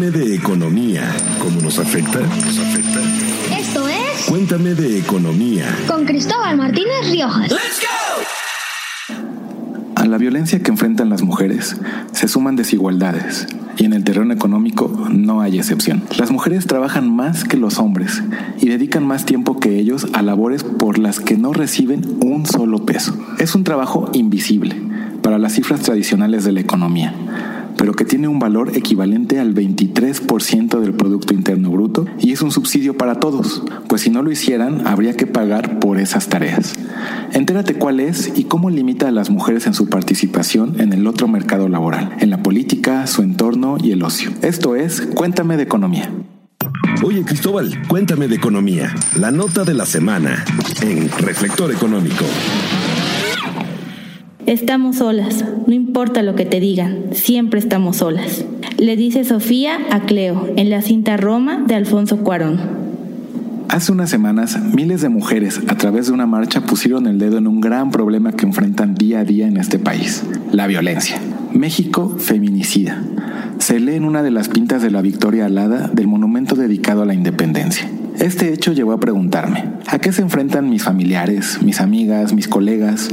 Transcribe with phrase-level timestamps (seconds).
[0.00, 1.14] Cuéntame de economía.
[1.42, 2.20] ¿Cómo nos afecta?
[2.20, 3.00] ¿Nos afecta?
[3.54, 5.66] Esto es Cuéntame de economía.
[5.86, 7.52] con Cristóbal Martínez Riojas.
[9.96, 11.76] A la violencia que enfrentan las mujeres
[12.12, 16.02] se suman desigualdades y en el terreno económico no hay excepción.
[16.16, 18.22] Las mujeres trabajan más que los hombres
[18.58, 22.86] y dedican más tiempo que ellos a labores por las que no reciben un solo
[22.86, 23.14] peso.
[23.38, 24.80] Es un trabajo invisible
[25.20, 27.12] para las cifras tradicionales de la economía
[27.80, 32.52] pero que tiene un valor equivalente al 23% del Producto Interno Bruto y es un
[32.52, 36.74] subsidio para todos, pues si no lo hicieran habría que pagar por esas tareas.
[37.32, 41.26] Entérate cuál es y cómo limita a las mujeres en su participación en el otro
[41.26, 44.30] mercado laboral, en la política, su entorno y el ocio.
[44.42, 46.10] Esto es Cuéntame de Economía.
[47.02, 48.94] Oye, Cristóbal, cuéntame de economía.
[49.16, 50.44] La nota de la semana
[50.82, 52.26] en Reflector Económico.
[54.46, 58.44] Estamos solas, no importa lo que te digan, siempre estamos solas.
[58.78, 62.58] Le dice Sofía a Cleo en la cinta Roma de Alfonso Cuarón.
[63.68, 67.46] Hace unas semanas, miles de mujeres a través de una marcha pusieron el dedo en
[67.46, 71.20] un gran problema que enfrentan día a día en este país, la violencia.
[71.52, 73.00] México feminicida.
[73.58, 77.06] Se lee en una de las pintas de la Victoria Alada del monumento dedicado a
[77.06, 77.88] la independencia.
[78.20, 83.08] Este hecho llevó a preguntarme, ¿a qué se enfrentan mis familiares, mis amigas, mis colegas,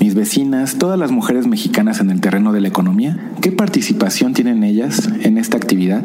[0.00, 3.18] mis vecinas, todas las mujeres mexicanas en el terreno de la economía?
[3.42, 6.02] ¿Qué participación tienen ellas en esta actividad?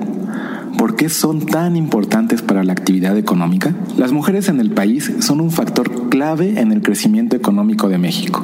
[0.77, 3.73] ¿Por qué son tan importantes para la actividad económica?
[3.95, 8.43] Las mujeres en el país son un factor clave en el crecimiento económico de México.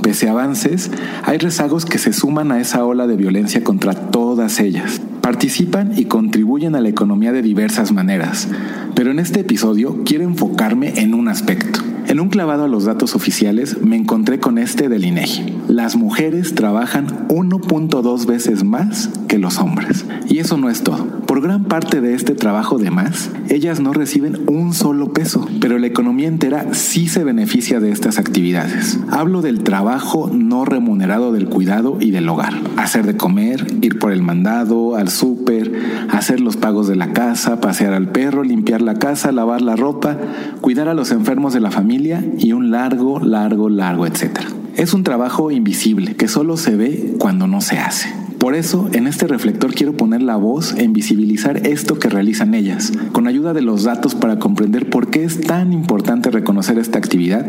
[0.00, 0.92] Pese a avances,
[1.24, 5.00] hay rezagos que se suman a esa ola de violencia contra todas ellas.
[5.30, 8.48] Participan y contribuyen a la economía de diversas maneras,
[8.96, 11.78] pero en este episodio quiero enfocarme en un aspecto.
[12.08, 15.59] En un clavado a los datos oficiales me encontré con este del INEGI.
[15.70, 20.04] Las mujeres trabajan 1.2 veces más que los hombres.
[20.28, 21.06] Y eso no es todo.
[21.28, 25.78] Por gran parte de este trabajo de más, ellas no reciben un solo peso, pero
[25.78, 28.98] la economía entera sí se beneficia de estas actividades.
[29.10, 32.54] Hablo del trabajo no remunerado del cuidado y del hogar.
[32.76, 35.72] Hacer de comer, ir por el mandado, al súper,
[36.10, 40.18] hacer los pagos de la casa, pasear al perro, limpiar la casa, lavar la ropa,
[40.60, 44.48] cuidar a los enfermos de la familia y un largo, largo, largo, etcétera.
[44.76, 48.12] Es un trabajo invisible que solo se ve cuando no se hace.
[48.38, 52.90] Por eso, en este reflector quiero poner la voz en visibilizar esto que realizan ellas,
[53.12, 57.44] con ayuda de los datos para comprender por qué es tan importante reconocer esta actividad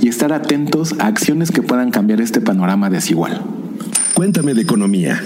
[0.00, 3.42] y estar atentos a acciones que puedan cambiar este panorama desigual.
[4.14, 5.20] Cuéntame de economía.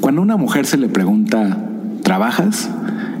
[0.00, 1.56] Cuando a una mujer se le pregunta,
[2.02, 2.68] ¿trabajas?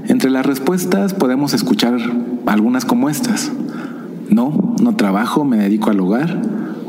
[0.08, 1.98] Entre las respuestas podemos escuchar
[2.46, 3.52] algunas como estas.
[4.36, 6.42] No, no trabajo, me dedico al hogar.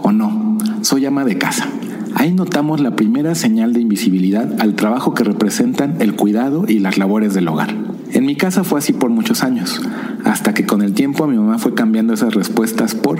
[0.03, 1.65] O no, soy ama de casa.
[2.13, 6.97] Ahí notamos la primera señal de invisibilidad al trabajo que representan el cuidado y las
[6.97, 7.73] labores del hogar.
[8.11, 9.81] En mi casa fue así por muchos años,
[10.25, 13.17] hasta que con el tiempo mi mamá fue cambiando esas respuestas por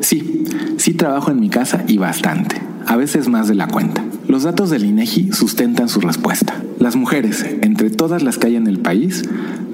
[0.00, 0.44] sí,
[0.76, 4.04] sí trabajo en mi casa y bastante, a veces más de la cuenta.
[4.28, 6.54] Los datos del INEGI sustentan su respuesta.
[6.78, 9.24] Las mujeres, entre todas las que hay en el país,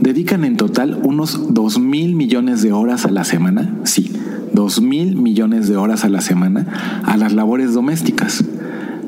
[0.00, 4.12] dedican en total unos 2 mil millones de horas a la semana, sí,
[4.52, 8.44] 2 mil millones de horas a la semana a las labores domésticas,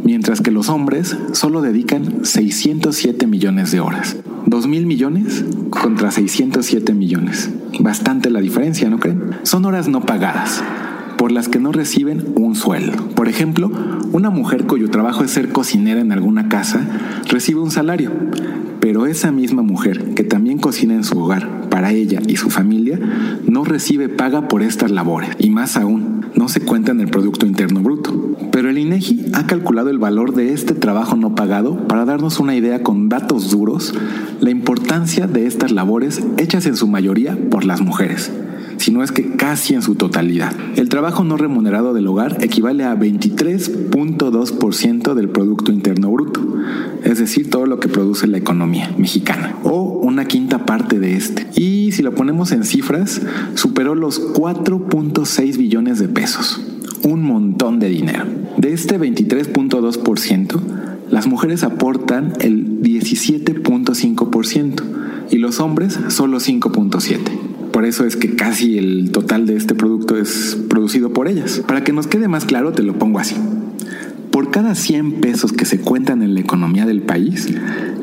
[0.05, 4.17] mientras que los hombres solo dedican 607 millones de horas.
[4.47, 7.51] 2 mil millones contra 607 millones.
[7.81, 9.33] Bastante la diferencia, ¿no creen?
[9.43, 10.63] Son horas no pagadas
[11.19, 13.09] por las que no reciben un sueldo.
[13.09, 13.71] Por ejemplo,
[14.13, 16.81] una mujer cuyo trabajo es ser cocinera en alguna casa
[17.29, 18.13] recibe un salario,
[18.89, 22.99] pero esa misma mujer que también cocina en su hogar para ella y su familia
[23.47, 27.45] no recibe paga por estas labores y más aún no se cuenta en el producto
[27.45, 28.35] interno bruto.
[28.51, 32.57] Pero el INEGI ha calculado el valor de este trabajo no pagado para darnos una
[32.57, 33.93] idea con datos duros
[34.41, 38.33] la importancia de estas labores hechas en su mayoría por las mujeres
[38.79, 40.55] si no es que casi en su totalidad.
[40.77, 46.41] El trabajo no remunerado del hogar equivale a 23.2% del Producto Interno Bruto,
[47.03, 51.47] es decir, todo lo que produce la economía mexicana, o una quinta parte de este.
[51.55, 53.21] Y si lo ponemos en cifras,
[53.55, 56.61] superó los 4.6 billones de pesos,
[57.03, 58.25] un montón de dinero.
[58.57, 60.61] De este 23.2%,
[61.11, 64.83] las mujeres aportan el 17.5%
[65.31, 67.38] y los hombres solo 5.7%.
[67.79, 71.63] Por eso es que casi el total de este producto es producido por ellas.
[71.65, 73.37] Para que nos quede más claro, te lo pongo así.
[74.33, 77.49] Por cada 100 pesos que se cuentan en la economía del país,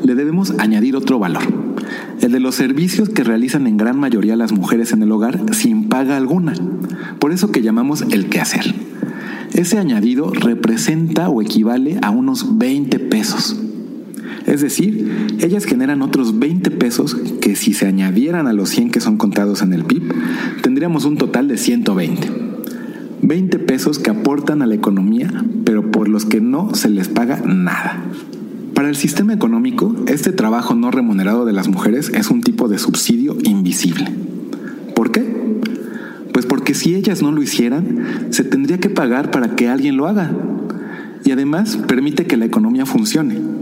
[0.02, 1.42] le debemos añadir otro valor,
[2.22, 5.90] el de los servicios que realizan en gran mayoría las mujeres en el hogar sin
[5.90, 6.54] paga alguna.
[7.18, 8.74] Por eso que llamamos el quehacer.
[9.52, 13.60] Ese añadido representa o equivale a unos 20 pesos.
[14.46, 19.00] Es decir, ellas generan otros 20 pesos que si se añadieran a los 100 que
[19.00, 20.12] son contados en el PIB,
[20.62, 22.30] tendríamos un total de 120.
[23.22, 27.40] 20 pesos que aportan a la economía, pero por los que no se les paga
[27.44, 28.04] nada.
[28.74, 32.78] Para el sistema económico, este trabajo no remunerado de las mujeres es un tipo de
[32.78, 34.06] subsidio invisible.
[34.94, 35.24] ¿Por qué?
[36.32, 40.06] Pues porque si ellas no lo hicieran, se tendría que pagar para que alguien lo
[40.06, 40.30] haga.
[41.24, 43.55] Y además permite que la economía funcione.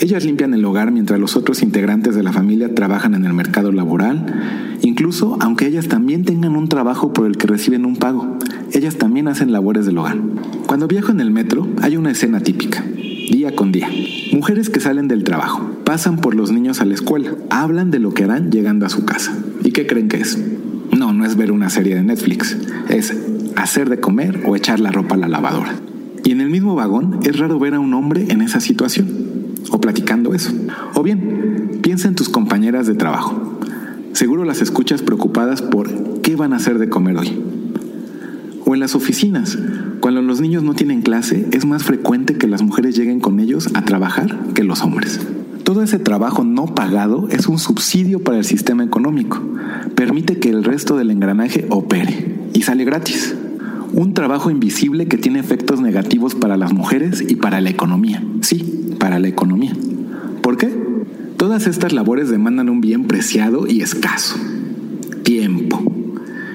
[0.00, 3.70] Ellas limpian el hogar mientras los otros integrantes de la familia trabajan en el mercado
[3.70, 8.38] laboral, incluso aunque ellas también tengan un trabajo por el que reciben un pago.
[8.72, 10.18] Ellas también hacen labores del hogar.
[10.66, 13.88] Cuando viajo en el metro hay una escena típica, día con día.
[14.32, 18.12] Mujeres que salen del trabajo, pasan por los niños a la escuela, hablan de lo
[18.14, 19.32] que harán llegando a su casa.
[19.62, 20.38] ¿Y qué creen que es?
[20.90, 22.56] No, no es ver una serie de Netflix,
[22.88, 23.16] es
[23.54, 25.76] hacer de comer o echar la ropa a la lavadora.
[26.24, 29.23] Y en el mismo vagón es raro ver a un hombre en esa situación
[29.70, 30.52] o platicando eso.
[30.94, 33.58] O bien, piensa en tus compañeras de trabajo.
[34.12, 37.42] Seguro las escuchas preocupadas por qué van a hacer de comer hoy.
[38.66, 39.58] O en las oficinas,
[40.00, 43.70] cuando los niños no tienen clase, es más frecuente que las mujeres lleguen con ellos
[43.74, 45.20] a trabajar que los hombres.
[45.64, 49.40] Todo ese trabajo no pagado es un subsidio para el sistema económico.
[49.94, 53.34] Permite que el resto del engranaje opere y sale gratis.
[53.92, 58.22] Un trabajo invisible que tiene efectos negativos para las mujeres y para la economía.
[58.42, 59.74] Sí, para la economía.
[60.40, 60.74] ¿Por qué?
[61.36, 64.36] Todas estas labores demandan un bien preciado y escaso.
[65.22, 65.82] Tiempo.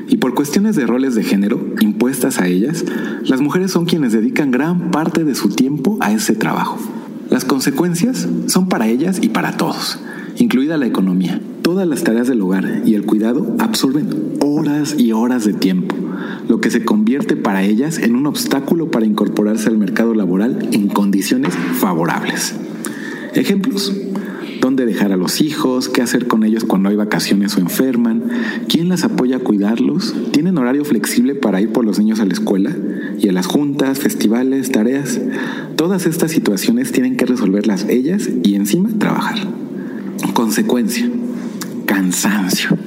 [0.08, 2.86] Y por cuestiones de roles de género impuestas a ellas,
[3.24, 6.80] las mujeres son quienes dedican gran parte de su tiempo a ese trabajo.
[7.30, 10.00] Las consecuencias son para ellas y para todos,
[10.38, 11.40] incluida la economía.
[11.62, 14.08] Todas las tareas del hogar y el cuidado absorben
[14.40, 15.96] horas y horas de tiempo
[16.50, 20.68] lo que se convierte para ellas en un obstáculo para incorporarse al mercado laboral
[21.20, 22.56] condiciones favorables.
[23.34, 23.94] Ejemplos.
[24.62, 25.90] ¿Dónde dejar a los hijos?
[25.90, 28.24] ¿Qué hacer con ellos cuando hay vacaciones o enferman?
[28.70, 30.16] ¿Quién las apoya a cuidarlos?
[30.32, 32.74] ¿Tienen horario flexible para ir por los niños a la escuela?
[33.18, 35.20] ¿Y a las juntas, festivales, tareas?
[35.76, 39.40] Todas estas situaciones tienen que resolverlas ellas y encima trabajar.
[40.34, 41.10] Consecuencia.
[41.86, 42.78] Cansancio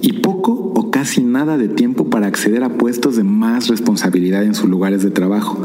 [0.00, 4.54] y poco o casi nada de tiempo para acceder a puestos de más responsabilidad en
[4.54, 5.60] sus lugares de trabajo,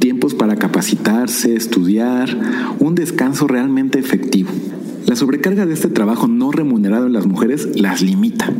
[0.00, 2.36] tiempos para capacitarse, estudiar,
[2.80, 4.50] un descanso realmente efectivo.
[5.06, 8.52] La sobrecarga de este trabajo no remunerado en las mujeres las limita.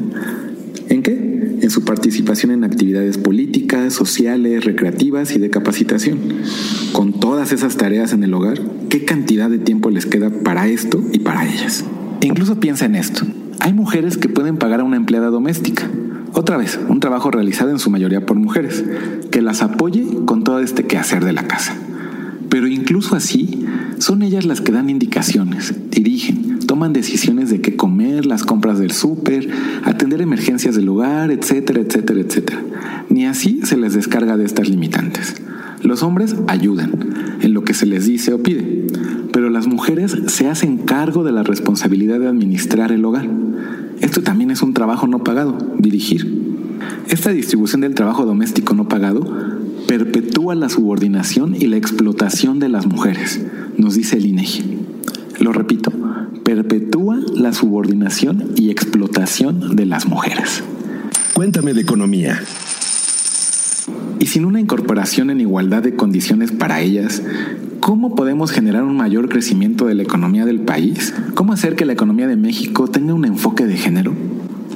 [0.88, 1.58] ¿En qué?
[1.60, 6.19] En su participación en actividades políticas, sociales, recreativas y de capacitación.
[6.92, 11.02] Con todas esas tareas en el hogar, ¿qué cantidad de tiempo les queda para esto
[11.12, 11.84] y para ellas?
[12.22, 13.26] Incluso piensa en esto.
[13.60, 15.88] Hay mujeres que pueden pagar a una empleada doméstica.
[16.32, 18.85] Otra vez, un trabajo realizado en su mayoría por mujeres,
[19.31, 21.77] que las apoye con todo este quehacer de la casa.
[22.49, 23.65] Pero incluso así,
[23.99, 28.93] son ellas las que dan indicaciones, dirigen, toman decisiones de qué comer, las compras del
[28.93, 29.49] súper,
[29.85, 32.62] atender emergencias del hogar, etcétera, etcétera, etcétera.
[33.09, 35.35] Ni así se les descarga de estas limitantes.
[35.83, 36.93] Los hombres ayudan
[37.41, 38.87] en lo que se les dice o pide,
[39.33, 43.29] pero las mujeres se hacen cargo de la responsabilidad de administrar el hogar.
[44.00, 46.41] Esto también es un trabajo no pagado, dirigir.
[47.08, 49.25] Esta distribución del trabajo doméstico no pagado
[49.87, 53.40] perpetúa la subordinación y la explotación de las mujeres,
[53.76, 54.78] nos dice el INEGI.
[55.40, 55.92] Lo repito,
[56.45, 60.62] perpetúa la subordinación y explotación de las mujeres.
[61.33, 62.40] Cuéntame de economía.
[64.21, 67.23] Y sin una incorporación en igualdad de condiciones para ellas,
[67.81, 71.15] ¿cómo podemos generar un mayor crecimiento de la economía del país?
[71.35, 74.12] ¿Cómo hacer que la economía de México tenga un enfoque de género?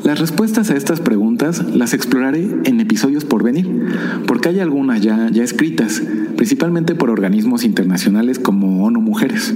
[0.02, 3.68] Las respuestas a estas preguntas las exploraré en episodios por venir,
[4.26, 6.02] porque hay algunas ya, escritas,
[6.36, 9.54] principalmente por organismos internacionales como ONU Mujeres.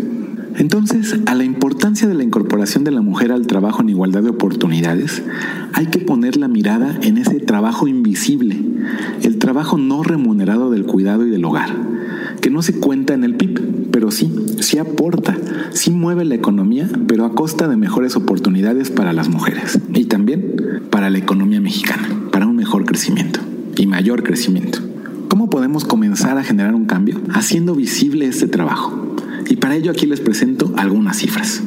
[0.58, 4.30] Entonces, a la importancia de la incorporación de la mujer al trabajo en igualdad de
[4.30, 5.22] oportunidades,
[5.72, 8.56] hay que poner la mirada en ese trabajo invisible,
[9.58, 11.74] trabajo no remunerado del cuidado y del hogar,
[12.40, 15.36] que no se cuenta en el PIB, pero sí, sí aporta,
[15.72, 20.84] sí mueve la economía, pero a costa de mejores oportunidades para las mujeres y también
[20.90, 23.40] para la economía mexicana, para un mejor crecimiento
[23.76, 24.78] y mayor crecimiento.
[25.26, 27.20] ¿Cómo podemos comenzar a generar un cambio?
[27.30, 29.16] Haciendo visible este trabajo
[29.50, 31.62] y para ello aquí les presento algunas cifras.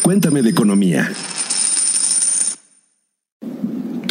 [0.00, 1.12] Cuéntame de economía.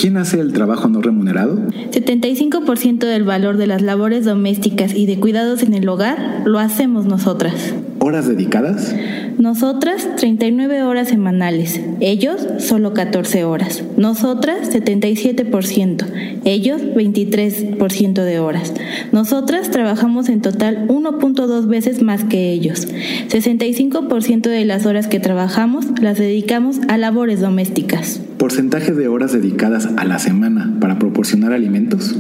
[0.01, 1.58] ¿Quién hace el trabajo no remunerado?
[1.91, 7.05] 75% del valor de las labores domésticas y de cuidados en el hogar lo hacemos
[7.05, 7.75] nosotras.
[8.00, 8.96] ¿Horas dedicadas?
[9.38, 13.84] Nosotras 39 horas semanales, ellos solo 14 horas.
[13.98, 16.06] Nosotras 77%,
[16.46, 18.74] ellos 23% de horas.
[19.12, 22.88] Nosotras trabajamos en total 1.2 veces más que ellos.
[23.30, 28.22] 65% de las horas que trabajamos las dedicamos a labores domésticas.
[28.38, 32.16] ¿Porcentaje de horas dedicadas a la semana para proporcionar alimentos?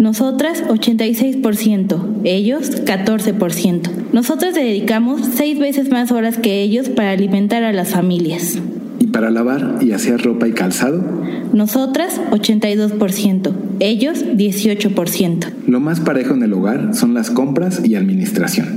[0.00, 3.90] Nosotras 86%, ellos 14%.
[4.14, 8.56] Nosotras dedicamos seis veces más horas que ellos para alimentar a las familias.
[8.98, 11.04] ¿Y para lavar y hacer ropa y calzado?
[11.52, 15.46] Nosotras 82%, ellos 18%.
[15.66, 18.68] Lo más parejo en el hogar son las compras y administración.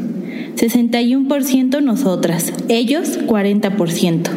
[0.57, 4.29] 61% nosotras, ellos 40%.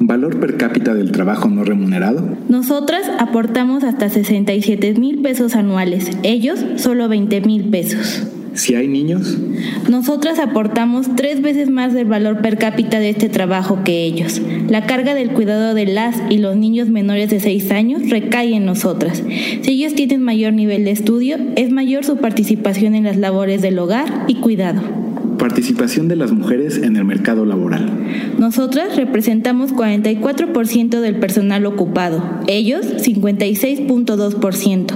[0.00, 2.36] ¿Valor per cápita del trabajo no remunerado?
[2.48, 8.26] Nosotras aportamos hasta 67 mil pesos anuales, ellos solo 20 mil pesos.
[8.54, 9.38] Si hay niños,
[9.88, 14.40] Nosotras aportamos tres veces más del valor per cápita de este trabajo que ellos.
[14.68, 18.66] La carga del cuidado de las y los niños menores de 6 años recae en
[18.66, 19.22] nosotras.
[19.62, 23.78] Si ellos tienen mayor nivel de estudio, es mayor su participación en las labores del
[23.78, 24.82] hogar y cuidado.
[25.38, 27.88] Participación de las mujeres en el mercado laboral.
[28.38, 34.92] Nosotras representamos 44% del personal ocupado, ellos 56.2%.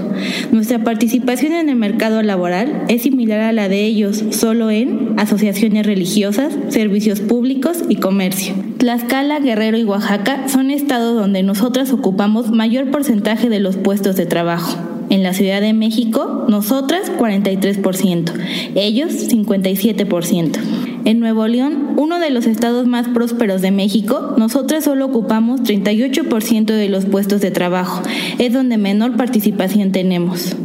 [0.52, 5.86] Nuestra participación en el mercado laboral es similar a la de ellos, solo en asociaciones
[5.86, 8.54] religiosas, servicios públicos y comercio.
[8.78, 14.26] Tlaxcala, Guerrero y Oaxaca son estados donde nosotras ocupamos mayor porcentaje de los puestos de
[14.26, 14.91] trabajo.
[15.12, 18.32] En la Ciudad de México, nosotras 43%,
[18.74, 20.58] ellos 57%.
[21.04, 26.64] En Nuevo León, uno de los estados más prósperos de México, nosotras solo ocupamos 38%
[26.64, 28.02] de los puestos de trabajo.
[28.38, 30.56] Es donde menor participación tenemos.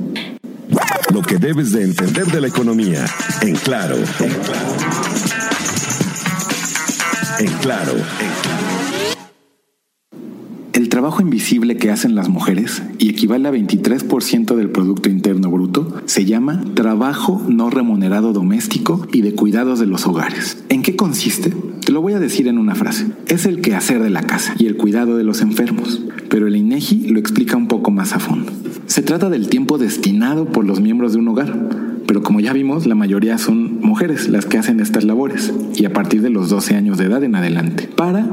[1.13, 3.05] Lo que debes de entender de la economía.
[3.41, 3.97] En claro.
[3.97, 4.75] En claro.
[7.39, 7.91] En claro.
[7.91, 8.46] En claro.
[10.97, 16.25] Trabajo invisible que hacen las mujeres, y equivale a 23% del Producto Interno Bruto, se
[16.25, 20.65] llama trabajo no remunerado doméstico y de cuidados de los hogares.
[20.69, 21.51] ¿En qué consiste?
[21.85, 23.11] Te lo voy a decir en una frase.
[23.27, 27.09] Es el quehacer de la casa y el cuidado de los enfermos, pero el INEGI
[27.09, 28.51] lo explica un poco más a fondo.
[28.87, 31.53] Se trata del tiempo destinado por los miembros de un hogar,
[32.07, 35.93] pero como ya vimos, la mayoría son mujeres las que hacen estas labores, y a
[35.93, 38.25] partir de los 12 años de edad en adelante, para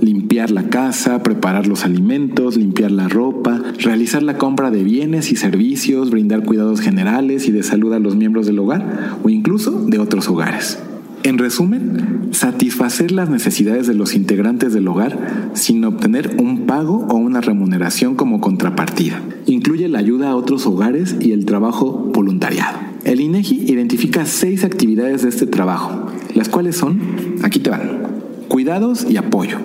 [0.00, 5.36] limpiar la casa, preparar los alimentos, limpiar la ropa, realizar la compra de bienes y
[5.36, 9.98] servicios, brindar cuidados generales y de salud a los miembros del hogar o incluso de
[9.98, 10.78] otros hogares.
[11.24, 17.16] En resumen, satisfacer las necesidades de los integrantes del hogar sin obtener un pago o
[17.16, 19.20] una remuneración como contrapartida.
[19.46, 22.87] Incluye la ayuda a otros hogares y el trabajo voluntariado.
[23.08, 27.00] El INEGI identifica seis actividades de este trabajo, las cuales son,
[27.42, 28.02] aquí te van,
[28.48, 29.56] cuidados y apoyo,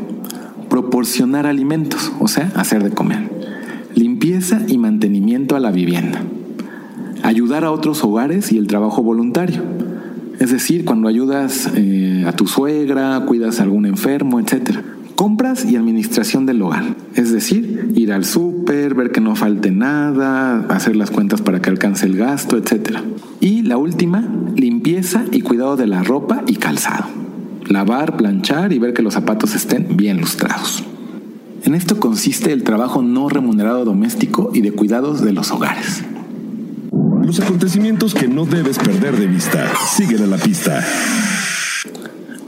[0.69, 3.29] proporcionar alimentos, o sea, hacer de comer,
[3.95, 6.21] limpieza y mantenimiento a la vivienda,
[7.21, 9.62] ayudar a otros hogares y el trabajo voluntario,
[10.39, 14.77] es decir, cuando ayudas eh, a tu suegra, cuidas a algún enfermo, etc.
[15.23, 16.83] Compras y administración del hogar,
[17.15, 21.69] es decir, ir al súper, ver que no falte nada, hacer las cuentas para que
[21.69, 22.97] alcance el gasto, etc.
[23.39, 27.05] Y la última, limpieza y cuidado de la ropa y calzado.
[27.69, 30.83] Lavar, planchar y ver que los zapatos estén bien lustrados.
[31.63, 36.03] En esto consiste el trabajo no remunerado doméstico y de cuidados de los hogares.
[37.21, 39.71] Los acontecimientos que no debes perder de vista.
[39.95, 40.83] Síguele la pista.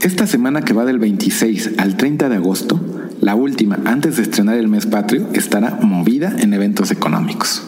[0.02, 2.80] Esta semana que va del 26 al 30 de agosto,
[3.20, 7.66] la última antes de estrenar el mes patrio, estará movida en eventos económicos.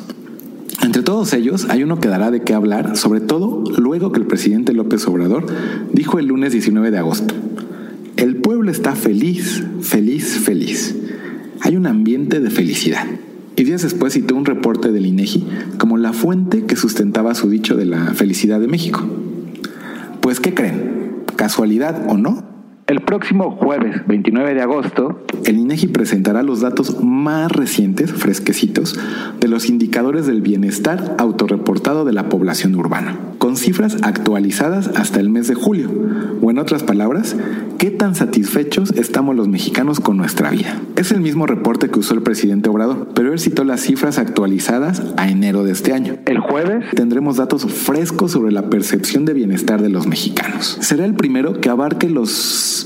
[0.83, 4.27] Entre todos ellos hay uno que dará de qué hablar, sobre todo luego que el
[4.27, 5.47] presidente López Obrador
[5.93, 7.35] dijo el lunes 19 de agosto,
[8.17, 10.97] el pueblo está feliz, feliz, feliz.
[11.61, 13.07] Hay un ambiente de felicidad.
[13.57, 15.47] Y días después citó un reporte del INEGI
[15.79, 19.05] como la fuente que sustentaba su dicho de la felicidad de México.
[20.21, 20.98] Pues, ¿qué creen?
[21.39, 22.43] ¿Casualidad o no?
[22.89, 28.99] El próximo jueves 29 de agosto, el INEGI presentará los datos más recientes, fresquecitos,
[29.39, 35.31] de los indicadores del bienestar autorreportado de la población urbana, con cifras actualizadas hasta el
[35.31, 35.89] mes de julio,
[36.43, 37.37] o en otras palabras,
[37.79, 40.81] qué tan satisfechos estamos los mexicanos con nuestra vida.
[40.97, 45.03] Es el mismo reporte que usó el presidente Obrador, pero él citó las cifras actualizadas
[45.17, 46.17] a enero de este año.
[46.27, 50.77] El jueves tendremos datos frescos sobre la percepción de bienestar de los mexicanos.
[50.81, 52.31] Será el primero que abarque los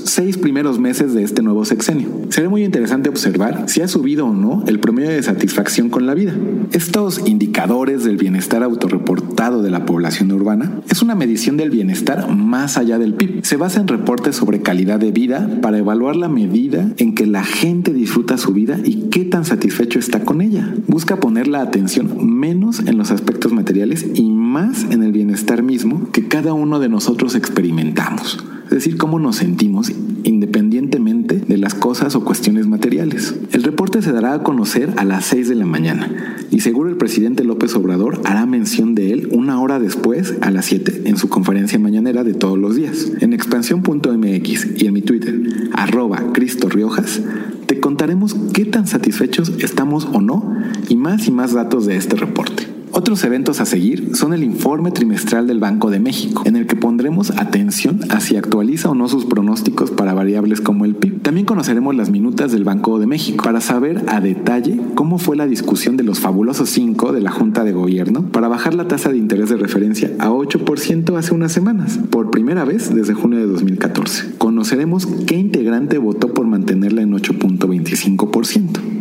[0.05, 2.09] seis primeros meses de este nuevo sexenio.
[2.29, 6.13] Será muy interesante observar si ha subido o no el promedio de satisfacción con la
[6.13, 6.33] vida.
[6.71, 12.77] Estos indicadores del bienestar autorreportado de la población urbana es una medición del bienestar más
[12.77, 13.43] allá del PIB.
[13.43, 17.43] Se basa en reportes sobre calidad de vida para evaluar la medida en que la
[17.43, 20.73] gente disfruta su vida y qué tan satisfecho está con ella.
[20.87, 26.11] Busca poner la atención menos en los aspectos materiales y más en el bienestar mismo
[26.11, 29.91] que cada uno de nosotros experimentamos es decir, cómo nos sentimos
[30.23, 30.62] independientemente
[30.99, 33.33] de las cosas o cuestiones materiales.
[33.51, 36.97] El reporte se dará a conocer a las 6 de la mañana y seguro el
[36.97, 41.29] presidente López Obrador hará mención de él una hora después a las 7 en su
[41.29, 43.11] conferencia mañanera de todos los días.
[43.21, 45.41] En expansión.mx y en mi Twitter,
[45.73, 47.21] arroba Cristo Riojas,
[47.65, 50.55] te contaremos qué tan satisfechos estamos o no
[50.89, 52.72] y más y más datos de este reporte.
[52.95, 56.75] Otros eventos a seguir son el informe trimestral del Banco de México, en el que
[56.75, 61.23] pondremos atención a si actualiza o no sus pronósticos para variables como el PIB.
[61.23, 65.47] También conoceremos las minutas del Banco de México para saber a detalle cómo fue la
[65.47, 69.17] discusión de los fabulosos 5 de la Junta de Gobierno para bajar la tasa de
[69.17, 74.35] interés de referencia a 8% hace unas semanas, por primera vez desde junio de 2014.
[74.37, 78.92] Conoceremos qué integrante votó por mantenerla en 8.25%.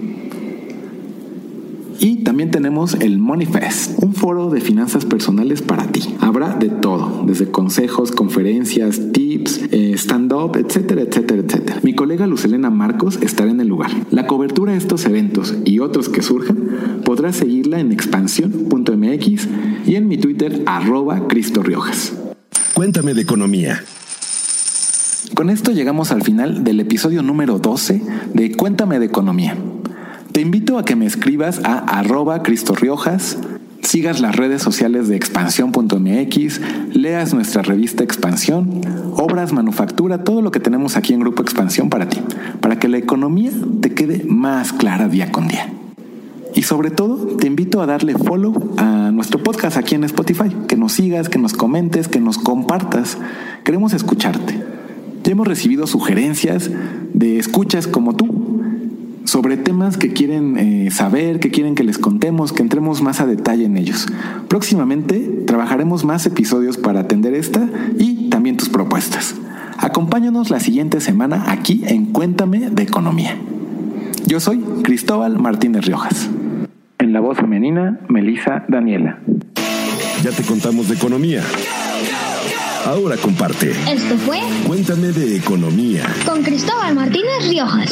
[2.52, 6.02] Tenemos el Money Fest, un foro de finanzas personales para ti.
[6.20, 11.80] Habrá de todo, desde consejos, conferencias, tips, eh, stand-up, etcétera, etcétera, etcétera.
[11.82, 13.90] Mi colega Lucelena Marcos estará en el lugar.
[14.10, 19.48] La cobertura de estos eventos y otros que surjan podrás seguirla en expansión.mx
[19.86, 22.12] y en mi Twitter arroba Cristo Riojas.
[22.74, 23.82] Cuéntame de economía.
[25.34, 28.02] Con esto llegamos al final del episodio número 12
[28.34, 29.56] de Cuéntame de Economía.
[30.32, 33.36] Te invito a que me escribas a arroba Cristo Riojas,
[33.82, 36.60] sigas las redes sociales de expansión.mx,
[36.94, 38.80] leas nuestra revista Expansión,
[39.14, 42.18] obras, manufactura, todo lo que tenemos aquí en Grupo Expansión para ti,
[42.62, 43.50] para que la economía
[43.82, 45.70] te quede más clara día con día.
[46.54, 50.78] Y sobre todo, te invito a darle follow a nuestro podcast aquí en Spotify, que
[50.78, 53.18] nos sigas, que nos comentes, que nos compartas.
[53.64, 54.58] Queremos escucharte.
[55.24, 56.70] Ya hemos recibido sugerencias
[57.12, 58.41] de escuchas como tú
[59.24, 63.26] sobre temas que quieren eh, saber, que quieren que les contemos, que entremos más a
[63.26, 64.06] detalle en ellos.
[64.48, 69.34] Próximamente trabajaremos más episodios para atender esta y también tus propuestas.
[69.78, 73.36] Acompáñanos la siguiente semana aquí en Cuéntame de Economía.
[74.26, 76.28] Yo soy Cristóbal Martínez Riojas.
[76.98, 79.18] En la voz femenina, Melisa Daniela.
[80.22, 81.42] Ya te contamos de economía.
[82.86, 83.70] Ahora comparte.
[83.90, 86.04] Esto fue Cuéntame de economía.
[86.26, 87.90] con Cristóbal Martínez Riojas.